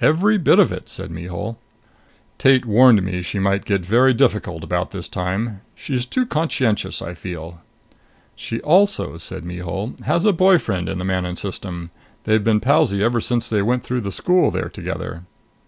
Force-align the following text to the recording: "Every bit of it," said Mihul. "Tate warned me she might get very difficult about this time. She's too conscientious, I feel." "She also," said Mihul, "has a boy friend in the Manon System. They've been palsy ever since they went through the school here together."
"Every 0.00 0.36
bit 0.36 0.58
of 0.58 0.72
it," 0.72 0.88
said 0.88 1.12
Mihul. 1.12 1.56
"Tate 2.38 2.64
warned 2.66 3.04
me 3.04 3.22
she 3.22 3.38
might 3.38 3.64
get 3.64 3.86
very 3.86 4.12
difficult 4.12 4.64
about 4.64 4.90
this 4.90 5.06
time. 5.06 5.60
She's 5.76 6.06
too 6.06 6.26
conscientious, 6.26 7.00
I 7.00 7.14
feel." 7.14 7.60
"She 8.34 8.60
also," 8.62 9.16
said 9.16 9.44
Mihul, 9.44 9.94
"has 10.06 10.24
a 10.24 10.32
boy 10.32 10.58
friend 10.58 10.88
in 10.88 10.98
the 10.98 11.04
Manon 11.04 11.36
System. 11.36 11.92
They've 12.24 12.42
been 12.42 12.58
palsy 12.58 13.00
ever 13.00 13.20
since 13.20 13.48
they 13.48 13.62
went 13.62 13.84
through 13.84 14.00
the 14.00 14.10
school 14.10 14.50
here 14.50 14.68
together." 14.70 15.22